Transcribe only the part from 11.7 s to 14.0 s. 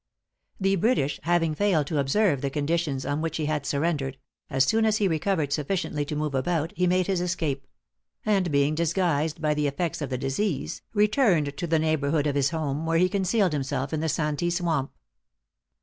neighborhood of his home, where he concealed himself in